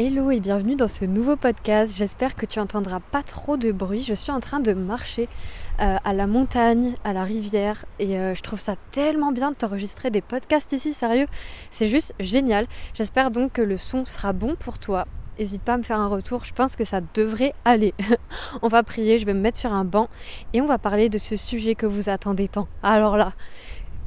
Hello 0.00 0.30
et 0.30 0.38
bienvenue 0.38 0.76
dans 0.76 0.86
ce 0.86 1.04
nouveau 1.04 1.34
podcast. 1.34 1.92
J'espère 1.96 2.36
que 2.36 2.46
tu 2.46 2.60
entendras 2.60 3.00
pas 3.00 3.24
trop 3.24 3.56
de 3.56 3.72
bruit. 3.72 4.00
Je 4.00 4.14
suis 4.14 4.30
en 4.30 4.38
train 4.38 4.60
de 4.60 4.72
marcher 4.72 5.28
euh, 5.80 5.96
à 6.04 6.12
la 6.12 6.28
montagne, 6.28 6.94
à 7.02 7.12
la 7.12 7.24
rivière 7.24 7.84
et 7.98 8.16
euh, 8.16 8.32
je 8.36 8.42
trouve 8.44 8.60
ça 8.60 8.76
tellement 8.92 9.32
bien 9.32 9.50
de 9.50 9.56
t'enregistrer 9.56 10.10
des 10.10 10.20
podcasts 10.20 10.70
ici, 10.70 10.94
sérieux. 10.94 11.26
C'est 11.72 11.88
juste 11.88 12.14
génial. 12.20 12.68
J'espère 12.94 13.32
donc 13.32 13.54
que 13.54 13.60
le 13.60 13.76
son 13.76 14.04
sera 14.06 14.32
bon 14.32 14.54
pour 14.54 14.78
toi. 14.78 15.04
N'hésite 15.36 15.62
pas 15.62 15.74
à 15.74 15.78
me 15.78 15.82
faire 15.82 15.98
un 15.98 16.06
retour, 16.06 16.44
je 16.44 16.54
pense 16.54 16.76
que 16.76 16.84
ça 16.84 17.00
devrait 17.14 17.54
aller. 17.64 17.92
on 18.62 18.68
va 18.68 18.84
prier, 18.84 19.18
je 19.18 19.26
vais 19.26 19.34
me 19.34 19.40
mettre 19.40 19.58
sur 19.58 19.72
un 19.72 19.84
banc 19.84 20.08
et 20.52 20.60
on 20.60 20.66
va 20.66 20.78
parler 20.78 21.08
de 21.08 21.18
ce 21.18 21.34
sujet 21.34 21.74
que 21.74 21.86
vous 21.86 22.08
attendez 22.08 22.46
tant. 22.46 22.68
Alors 22.84 23.16
là, 23.16 23.32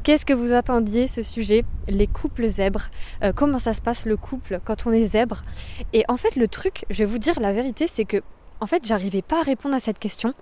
Qu'est-ce 0.04 0.26
que 0.26 0.34
vous 0.34 0.52
attendiez 0.52 1.08
ce 1.08 1.22
sujet 1.22 1.64
Les 1.88 2.08
couples 2.08 2.48
zèbres? 2.48 2.90
Euh, 3.24 3.34
comment 3.36 3.60
ça 3.60 3.76
se 3.76 3.84
passe 3.84 4.08
le 4.08 4.18
couple 4.18 4.60
quand 4.66 4.88
on 4.88 4.92
est 4.92 5.06
zèbre? 5.06 5.44
Et 5.94 6.04
en 6.08 6.18
fait, 6.18 6.36
le 6.36 6.48
truc, 6.48 6.86
je 6.90 6.98
vais 7.00 7.06
vous 7.06 7.20
dire 7.20 7.40
la 7.40 7.54
vérité, 7.54 7.86
c'est 7.88 8.06
que 8.06 8.18
en 8.62 8.66
fait, 8.66 8.84
j'arrivais 8.86 9.22
pas 9.22 9.42
à 9.42 9.44
répondre 9.44 9.76
à 9.76 9.80
cette 9.80 10.00
question. 10.00 10.34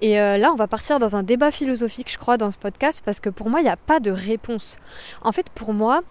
Et 0.00 0.18
euh, 0.20 0.38
là, 0.38 0.52
on 0.52 0.54
va 0.54 0.66
partir 0.66 0.98
dans 0.98 1.16
un 1.16 1.22
débat 1.22 1.50
philosophique, 1.50 2.10
je 2.10 2.18
crois, 2.18 2.38
dans 2.38 2.50
ce 2.50 2.58
podcast, 2.58 3.02
parce 3.04 3.20
que 3.20 3.28
pour 3.28 3.50
moi, 3.50 3.60
il 3.60 3.64
n'y 3.64 3.70
a 3.70 3.76
pas 3.76 4.00
de 4.00 4.10
réponse. 4.10 4.78
En 5.22 5.32
fait, 5.32 5.50
pour 5.50 5.74
moi, 5.74 6.02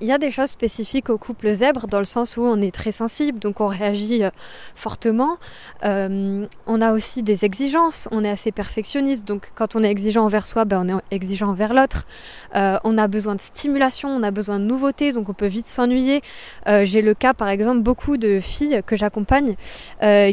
il 0.00 0.06
y 0.06 0.12
a 0.12 0.18
des 0.18 0.30
choses 0.30 0.50
spécifiques 0.50 1.10
au 1.10 1.18
couple 1.18 1.52
zèbre 1.52 1.88
dans 1.88 1.98
le 1.98 2.04
sens 2.04 2.36
où 2.36 2.42
on 2.42 2.60
est 2.60 2.74
très 2.74 2.92
sensible, 2.92 3.38
donc 3.38 3.60
on 3.60 3.66
réagit 3.66 4.22
euh, 4.22 4.30
fortement. 4.74 5.38
Euh, 5.84 6.46
on 6.66 6.80
a 6.80 6.92
aussi 6.92 7.22
des 7.22 7.44
exigences, 7.44 8.08
on 8.12 8.24
est 8.24 8.30
assez 8.30 8.52
perfectionniste, 8.52 9.24
donc 9.24 9.50
quand 9.54 9.74
on 9.74 9.82
est 9.82 9.90
exigeant 9.90 10.24
envers 10.24 10.46
soi, 10.46 10.64
ben 10.64 10.86
on 10.88 10.98
est 10.98 11.02
exigeant 11.10 11.48
envers 11.48 11.74
l'autre. 11.74 12.06
Euh, 12.54 12.78
on 12.84 12.96
a 12.96 13.08
besoin 13.08 13.34
de 13.34 13.40
stimulation, 13.40 14.08
on 14.08 14.22
a 14.22 14.30
besoin 14.30 14.60
de 14.60 14.64
nouveautés, 14.64 15.12
donc 15.12 15.28
on 15.28 15.34
peut 15.34 15.46
vite 15.46 15.66
s'ennuyer. 15.66 16.22
j'ai 16.66 17.02
le 17.02 17.14
cas 17.14 17.34
par 17.34 17.48
exemple 17.48 17.80
beaucoup 17.80 18.16
de 18.16 18.40
filles 18.40 18.82
que 18.86 18.96
j'accompagne 18.96 19.56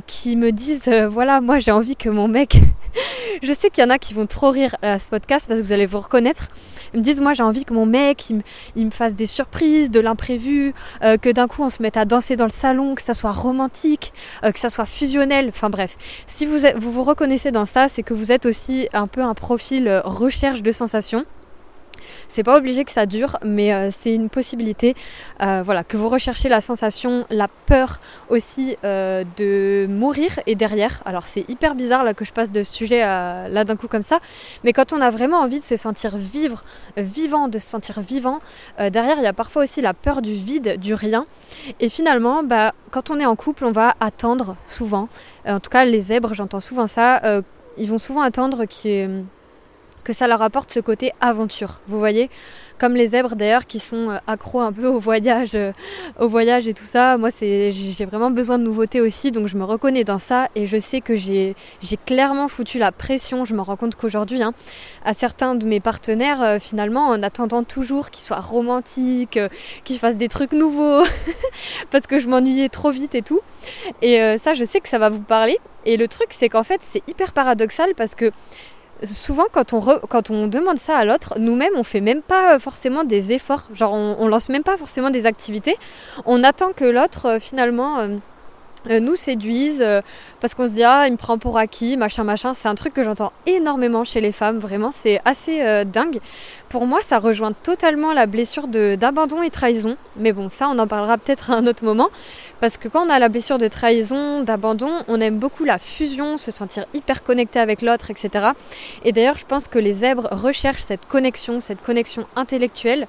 qui 0.06 0.36
me 0.36 0.52
disent 0.52 0.90
voilà 1.10 1.42
moi 1.42 1.60
j'ai 1.60 1.72
envie 1.72 1.96
que 1.96 2.10
mon 2.10 2.28
mec, 2.28 2.58
je 3.44 3.54
sais 3.54 3.70
qu'il 3.70 3.84
y 3.84 3.88
en 3.88 3.90
a 3.90 3.98
qui 3.98 4.14
vont 4.14 4.28
trop 4.28 4.52
rire 4.52 4.76
à 4.82 5.00
ce 5.00 5.08
podcast 5.08 5.48
parce 5.48 5.60
que 5.60 5.66
vous 5.66 5.72
allez 5.72 5.86
vous 5.86 6.00
reconnaître. 6.00 6.50
Ils 6.94 7.00
me 7.00 7.04
disent 7.04 7.22
moi 7.22 7.34
j'ai 7.34 7.44
envie 7.44 7.66
que 7.66 7.74
mon 7.74 7.86
mec 7.86 8.30
il 8.30 8.38
me, 8.38 8.42
il 8.76 8.86
me 8.86 8.92
fasse 8.92 9.16
des 9.16 9.26
surprises 9.26 9.55
de 9.64 10.00
l'imprévu, 10.02 10.74
euh, 11.04 11.18
que 11.18 11.30
d'un 11.30 11.48
coup 11.48 11.64
on 11.64 11.70
se 11.70 11.82
mette 11.82 11.96
à 11.96 12.04
danser 12.04 12.36
dans 12.36 12.46
le 12.46 12.52
salon, 12.52 12.94
que 12.94 13.02
ça 13.02 13.14
soit 13.14 13.32
romantique, 13.32 14.12
euh, 14.44 14.52
que 14.52 14.60
ça 14.60 14.70
soit 14.70 14.86
fusionnel, 14.86 15.48
enfin 15.50 15.70
bref. 15.70 15.96
Si 16.28 16.46
vous, 16.46 16.58
vous 16.78 17.04
reconnaissez 17.04 17.52
dans 17.52 17.66
ça, 17.66 17.88
c'est 17.88 18.04
que 18.04 18.14
vous 18.14 18.32
êtes 18.34 18.46
aussi 18.46 18.90
un 18.92 19.08
peu 19.08 19.22
un 19.22 19.34
profil 19.34 19.88
euh, 19.88 20.02
recherche 20.04 20.62
de 20.62 20.72
sensations. 20.74 21.26
C'est 22.28 22.44
pas 22.44 22.58
obligé 22.58 22.84
que 22.84 22.92
ça 22.92 23.06
dure, 23.06 23.38
mais 23.44 23.74
euh, 23.74 23.90
c'est 23.92 24.14
une 24.14 24.30
possibilité. 24.30 24.96
Euh, 25.42 25.62
voilà, 25.64 25.84
que 25.84 25.98
vous 25.98 26.10
recherchez 26.10 26.50
la 26.50 26.62
sensation, 26.62 27.26
la 27.30 27.48
peur 27.48 28.00
aussi 28.30 28.78
euh, 28.84 29.24
de 29.38 29.88
mourir 29.90 30.40
et 30.46 30.56
derrière. 30.56 31.02
Alors 31.06 31.24
c'est 31.28 31.48
hyper 31.50 31.76
bizarre 31.76 32.04
là 32.04 32.14
que 32.14 32.26
je 32.26 32.34
passe 32.34 32.52
de 32.52 32.64
ce 32.64 32.74
sujet 32.74 33.02
à, 33.02 33.48
là 33.50 33.64
d'un 33.64 33.76
coup 33.76 33.88
comme 33.88 34.04
ça, 34.04 34.20
mais 34.64 34.74
quand 34.74 34.94
on 34.94 35.02
a 35.02 35.10
vraiment 35.10 35.40
envie 35.40 35.60
de 35.60 35.64
se 35.66 35.78
sentir 35.78 36.18
vivre, 36.18 36.64
vivant, 36.98 37.48
de 37.48 37.60
se 37.60 37.68
sentir 37.68 38.02
vivant, 38.02 38.40
derrière 38.80 39.18
il 39.18 39.24
y 39.24 39.28
a 39.28 39.34
parfois 39.34 39.64
aussi 39.64 39.82
la 39.82 39.94
peur 39.94 40.22
du 40.22 40.34
vide, 40.34 40.80
du 40.80 40.94
rien. 40.94 41.26
Et 41.80 41.90
finalement, 41.90 42.44
bah, 42.44 42.74
quand 42.92 43.10
on 43.10 43.20
est 43.20 43.26
en 43.26 43.36
couple, 43.36 43.66
on 43.66 43.72
va 43.72 43.96
attendre 44.00 44.56
souvent. 44.68 45.10
en 45.48 45.60
tout 45.60 45.70
cas, 45.70 45.86
les 45.86 46.02
zèbres, 46.02 46.34
j'entends 46.34 46.60
souvent 46.60 46.88
ça. 46.88 47.22
ils 47.78 47.90
vont 47.90 47.98
souvent 47.98 48.22
attendre 48.22 48.66
qu'il 48.66 48.92
y 48.92 48.94
ait 48.96 49.10
que 50.06 50.14
ça 50.14 50.28
leur 50.28 50.42
apporte 50.42 50.72
ce 50.72 50.80
côté 50.80 51.12
aventure. 51.20 51.82
Vous 51.88 52.00
voyez, 52.00 52.30
comme 52.78 52.96
les 52.96 53.08
zèbres 53.08 53.36
d'ailleurs 53.36 53.66
qui 53.66 53.80
sont 53.80 54.12
euh, 54.12 54.18
accros 54.28 54.62
un 54.62 54.72
peu 54.72 54.88
au 54.88 55.00
voyage, 55.00 55.56
euh, 55.56 55.74
au 56.20 56.30
voyage 56.30 56.68
et 56.68 56.74
tout 56.74 56.86
ça. 56.86 57.18
Moi, 57.18 57.30
j'ai 57.42 58.06
vraiment 58.06 58.32
besoin 58.32 58.58
de 58.58 58.64
nouveautés 58.64 59.02
aussi, 59.02 59.32
donc 59.32 59.48
je 59.48 59.58
me 59.58 59.64
reconnais 59.64 60.04
dans 60.04 60.20
ça 60.20 60.48
et 60.56 60.68
je 60.68 60.80
sais 60.80 61.02
que 61.02 61.16
j'ai 61.16 61.56
clairement 62.06 62.48
foutu 62.48 62.78
la 62.78 62.92
pression. 62.92 63.44
Je 63.44 63.56
me 63.56 63.62
rends 63.62 63.76
compte 63.76 63.96
qu'aujourd'hui, 63.96 64.42
hein, 64.44 64.54
à 65.04 65.14
certains 65.14 65.56
de 65.56 65.66
mes 65.66 65.80
partenaires, 65.80 66.42
euh, 66.42 66.60
finalement, 66.60 67.08
en 67.08 67.24
attendant 67.24 67.64
toujours 67.64 68.12
qu'ils 68.12 68.24
soient 68.24 68.40
romantiques, 68.40 69.40
qu'ils 69.84 70.00
fassent 70.00 70.18
des 70.18 70.30
trucs 70.30 70.54
nouveaux, 70.54 71.04
parce 71.92 72.06
que 72.06 72.20
je 72.20 72.30
m'ennuyais 72.30 72.70
trop 72.70 72.92
vite 72.92 73.16
et 73.16 73.24
tout. 73.24 73.42
Et 74.02 74.38
ça, 74.38 74.54
je 74.54 74.64
sais 74.64 74.80
que 74.80 74.88
ça 74.88 75.00
va 75.00 75.10
vous 75.10 75.22
parler. 75.22 75.58
Et 75.86 75.98
le 75.98 76.08
truc, 76.08 76.28
c'est 76.32 76.50
qu'en 76.50 76.64
fait, 76.64 76.82
c'est 76.84 77.04
hyper 77.08 77.34
paradoxal 77.34 77.94
parce 77.96 78.16
que 78.16 78.32
souvent 79.04 79.46
quand 79.52 79.74
on, 79.74 79.82
quand 79.82 80.30
on 80.30 80.48
demande 80.48 80.78
ça 80.78 80.98
à 80.98 81.06
l'autre, 81.06 81.36
nous-mêmes 81.40 81.74
on 81.76 81.84
fait 81.84 82.02
même 82.02 82.22
pas 82.22 82.56
euh, 82.56 82.60
forcément 82.60 83.04
des 83.04 83.32
efforts, 83.32 83.64
genre 83.74 83.94
on, 83.94 84.16
on, 84.20 84.28
lance 84.28 84.50
même 84.50 84.64
pas 84.64 84.78
forcément 84.78 85.10
des 85.10 85.26
activités, 85.26 85.78
on 86.26 86.44
attend 86.44 86.72
que 86.72 86.86
l'autre 86.86 87.26
euh, 87.28 87.40
finalement 87.40 88.00
euh, 88.00 88.16
nous 88.90 89.16
séduisent 89.16 89.82
euh, 89.82 90.02
parce 90.42 90.54
qu'on 90.54 90.68
se 90.68 90.74
dit 90.74 90.84
ah 90.84 91.08
il 91.08 91.14
me 91.14 91.18
prend 91.18 91.38
pour 91.38 91.58
acquis 91.58 91.98
machin 91.98 92.24
machin. 92.24 92.54
C'est 92.54 92.68
un 92.68 92.76
truc 92.76 92.94
que 92.94 93.04
j'entends 93.04 93.32
énormément 93.46 94.04
chez 94.04 94.22
les 94.22 94.32
femmes 94.32 94.60
vraiment. 94.60 94.92
C'est 94.92 95.20
assez 95.26 95.62
euh, 95.62 95.84
dingue. 95.84 96.20
Pour 96.70 96.86
moi 96.86 97.00
ça 97.02 97.20
rejoint 97.20 97.52
totalement 97.52 98.14
la 98.14 98.26
blessure 98.26 98.68
d'abandon 98.68 99.42
et 99.42 99.50
trahison. 99.50 99.98
Mais 100.18 100.34
bon 100.34 100.50
ça 100.50 100.70
on 100.70 100.80
en 100.80 100.88
parlera 100.88 101.18
peut-être 101.18 101.52
à 101.52 101.56
un 101.56 101.68
autre 101.68 101.84
moment. 101.84 102.10
Parce 102.62 102.78
que 102.78 102.88
quand 102.88 103.06
on 103.06 103.10
a 103.10 103.20
la 103.20 103.30
blessure 103.30 103.58
de 103.58 103.68
trahison 103.68 104.42
d'abandon 104.44 104.92
on 105.08 105.20
aime 105.20 105.38
beaucoup 105.38 105.64
la 105.64 105.80
fusion 105.80 106.38
se 106.38 106.52
sentir 106.52 106.86
hyper 106.94 107.24
connecté 107.24 107.60
avec 107.60 107.82
l'autre 107.82 108.12
etc 108.12 108.50
et 109.04 109.12
d'ailleurs 109.12 109.38
je 109.38 109.46
pense 109.46 109.68
que 109.68 109.80
les 109.80 109.94
zèbres 109.94 110.28
recherchent 110.32 110.84
cette 110.84 111.06
connexion 111.06 111.60
cette 111.60 111.82
connexion 111.82 112.26
intellectuelle. 112.36 113.08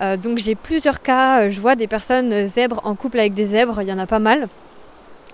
Donc 0.00 0.38
j'ai 0.38 0.54
plusieurs 0.54 1.02
cas. 1.02 1.48
Je 1.48 1.60
vois 1.60 1.76
des 1.76 1.86
personnes 1.86 2.46
zèbres 2.46 2.80
en 2.84 2.94
couple 2.94 3.18
avec 3.18 3.34
des 3.34 3.46
zèbres. 3.46 3.80
Il 3.82 3.88
y 3.88 3.92
en 3.92 3.98
a 3.98 4.06
pas 4.06 4.18
mal 4.18 4.48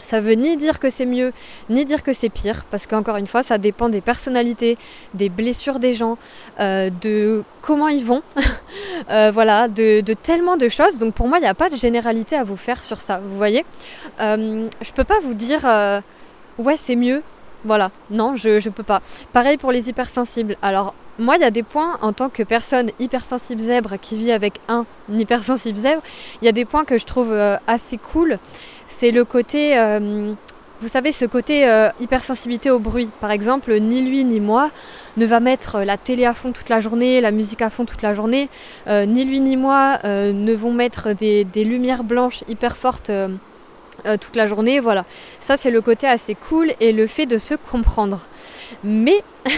ça 0.02 0.20
veut 0.20 0.34
ni 0.34 0.56
dire 0.56 0.78
que 0.78 0.90
c'est 0.90 1.06
mieux, 1.06 1.32
ni 1.68 1.84
dire 1.84 2.02
que 2.02 2.12
c'est 2.12 2.28
pire, 2.28 2.64
parce 2.70 2.86
qu'encore 2.86 3.16
une 3.16 3.26
fois, 3.26 3.42
ça 3.42 3.58
dépend 3.58 3.88
des 3.88 4.00
personnalités, 4.00 4.78
des 5.14 5.28
blessures 5.28 5.78
des 5.78 5.94
gens, 5.94 6.18
euh, 6.58 6.90
de 7.00 7.44
comment 7.60 7.88
ils 7.88 8.04
vont, 8.04 8.22
euh, 9.10 9.30
voilà, 9.32 9.68
de, 9.68 10.02
tellement 10.22 10.56
de 10.56 10.68
choses. 10.68 10.98
Donc 10.98 11.14
pour 11.14 11.28
moi, 11.28 11.38
il 11.38 11.42
n'y 11.42 11.48
a 11.48 11.54
pas 11.54 11.70
de 11.70 11.76
généralité 11.76 12.36
à 12.36 12.44
vous 12.44 12.56
faire 12.56 12.82
sur 12.82 13.00
ça, 13.00 13.18
vous 13.18 13.36
voyez. 13.36 13.64
Euh, 14.20 14.68
je 14.80 14.92
peux 14.92 15.04
pas 15.04 15.20
vous 15.20 15.34
dire, 15.34 15.60
euh, 15.64 16.00
ouais, 16.58 16.76
c'est 16.76 16.96
mieux. 16.96 17.22
Voilà, 17.64 17.90
non, 18.10 18.36
je 18.36 18.64
ne 18.64 18.72
peux 18.72 18.82
pas. 18.82 19.02
Pareil 19.34 19.58
pour 19.58 19.70
les 19.70 19.90
hypersensibles. 19.90 20.56
Alors, 20.62 20.94
moi, 21.18 21.36
il 21.36 21.42
y 21.42 21.44
a 21.44 21.50
des 21.50 21.62
points 21.62 21.98
en 22.00 22.14
tant 22.14 22.30
que 22.30 22.42
personne 22.42 22.90
hypersensible 22.98 23.60
zèbre 23.60 23.98
qui 24.00 24.16
vit 24.16 24.32
avec 24.32 24.60
un 24.68 24.86
hypersensible 25.12 25.76
zèbre, 25.76 26.02
il 26.40 26.46
y 26.46 26.48
a 26.48 26.52
des 26.52 26.64
points 26.64 26.86
que 26.86 26.96
je 26.96 27.04
trouve 27.04 27.34
assez 27.66 27.98
cool 27.98 28.38
c'est 28.90 29.12
le 29.12 29.24
côté, 29.24 29.78
euh, 29.78 30.34
vous 30.82 30.88
savez, 30.88 31.12
ce 31.12 31.24
côté 31.24 31.66
euh, 31.66 31.88
hypersensibilité 32.00 32.70
au 32.70 32.78
bruit. 32.78 33.08
Par 33.20 33.30
exemple, 33.30 33.72
ni 33.78 34.02
lui 34.02 34.24
ni 34.24 34.40
moi 34.40 34.70
ne 35.16 35.24
va 35.24 35.40
mettre 35.40 35.80
la 35.80 35.96
télé 35.96 36.26
à 36.26 36.34
fond 36.34 36.52
toute 36.52 36.68
la 36.68 36.80
journée, 36.80 37.20
la 37.20 37.30
musique 37.30 37.62
à 37.62 37.70
fond 37.70 37.84
toute 37.84 38.02
la 38.02 38.12
journée. 38.12 38.48
Euh, 38.88 39.06
ni 39.06 39.24
lui 39.24 39.40
ni 39.40 39.56
moi 39.56 39.98
ne 40.04 40.52
vont 40.52 40.72
mettre 40.72 41.12
des, 41.12 41.44
des 41.44 41.64
lumières 41.64 42.04
blanches 42.04 42.44
hyper 42.48 42.76
fortes. 42.76 43.10
toute 44.20 44.36
la 44.36 44.46
journée, 44.46 44.80
voilà. 44.80 45.04
Ça, 45.40 45.56
c'est 45.56 45.70
le 45.70 45.80
côté 45.80 46.06
assez 46.06 46.34
cool 46.34 46.72
et 46.80 46.92
le 46.92 47.06
fait 47.06 47.26
de 47.26 47.38
se 47.38 47.54
comprendre. 47.54 48.20
Mais 48.82 49.22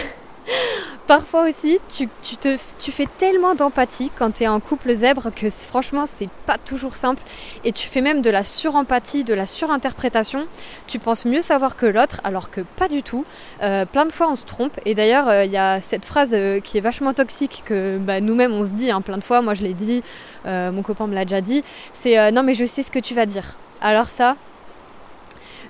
Parfois 1.07 1.49
aussi, 1.49 1.79
tu, 1.89 2.07
te, 2.37 2.57
tu 2.79 2.91
fais 2.93 3.07
tellement 3.17 3.55
d'empathie 3.55 4.09
quand 4.17 4.31
tu 4.31 4.43
es 4.43 4.47
en 4.47 4.61
couple 4.61 4.93
zèbre 4.93 5.31
que 5.35 5.49
franchement, 5.49 6.05
c'est 6.05 6.29
pas 6.45 6.57
toujours 6.57 6.95
simple. 6.95 7.21
Et 7.65 7.73
tu 7.73 7.89
fais 7.89 7.99
même 7.99 8.21
de 8.21 8.29
la 8.29 8.45
surempathie, 8.45 9.25
de 9.25 9.33
la 9.33 9.45
surinterprétation. 9.45 10.47
Tu 10.87 10.99
penses 10.99 11.25
mieux 11.25 11.41
savoir 11.41 11.75
que 11.75 11.85
l'autre, 11.85 12.21
alors 12.23 12.49
que 12.49 12.61
pas 12.61 12.87
du 12.87 13.03
tout. 13.03 13.25
Euh, 13.63 13.85
plein 13.85 14.05
de 14.05 14.13
fois, 14.13 14.29
on 14.31 14.35
se 14.35 14.45
trompe. 14.45 14.79
Et 14.85 14.95
d'ailleurs, 14.95 15.27
euh, 15.27 15.43
il 15.43 15.51
y 15.51 15.57
a 15.57 15.81
cette 15.81 16.05
phrase 16.05 16.31
euh, 16.33 16.61
qui 16.61 16.77
est 16.77 16.81
vachement 16.81 17.13
toxique 17.13 17.63
que 17.65 17.97
bah, 17.97 18.21
nous-mêmes, 18.21 18.53
on 18.53 18.63
se 18.63 18.69
dit 18.69 18.89
hein, 18.89 19.01
plein 19.01 19.17
de 19.17 19.25
fois. 19.25 19.41
Moi, 19.41 19.55
je 19.55 19.63
l'ai 19.63 19.73
dit, 19.73 20.03
mon 20.45 20.83
copain 20.83 21.07
me 21.07 21.15
l'a 21.15 21.25
déjà 21.25 21.41
dit. 21.41 21.63
C'est 21.91 22.31
non, 22.31 22.43
mais 22.43 22.53
je 22.53 22.63
sais 22.63 22.81
ce 22.81 22.91
que 22.91 22.99
tu 22.99 23.13
vas 23.13 23.25
dire. 23.25 23.57
Alors 23.81 24.07
ça, 24.07 24.37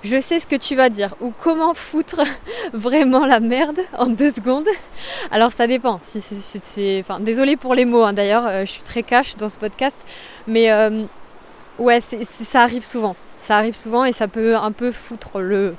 je 0.04 0.20
sais 0.20 0.38
ce 0.38 0.46
que 0.46 0.56
tu 0.56 0.76
vas 0.76 0.90
dire 0.90 1.14
ou 1.20 1.32
comment 1.42 1.72
foutre 1.74 2.20
vraiment 2.72 3.24
la 3.24 3.40
merde 3.40 3.80
en 3.98 4.06
deux 4.06 4.32
secondes. 4.32 4.68
Alors 5.30 5.52
ça 5.52 5.66
dépend. 5.66 5.98
Si 6.02 7.00
enfin, 7.00 7.20
désolé 7.20 7.56
pour 7.56 7.74
les 7.74 7.86
mots. 7.86 8.04
Hein. 8.04 8.12
D'ailleurs, 8.12 8.46
euh, 8.46 8.60
je 8.66 8.70
suis 8.70 8.82
très 8.82 9.02
cash 9.02 9.36
dans 9.36 9.48
ce 9.48 9.56
podcast, 9.56 9.96
mais 10.46 10.70
euh, 10.70 11.04
ouais, 11.78 12.00
ça 12.00 12.60
arrive 12.60 12.84
souvent. 12.84 13.16
Ça 13.38 13.56
arrive 13.56 13.74
souvent 13.74 14.04
et 14.04 14.12
ça 14.12 14.28
peut 14.28 14.56
un 14.56 14.72
peu 14.72 14.90
foutre 14.90 15.40
le 15.40 15.74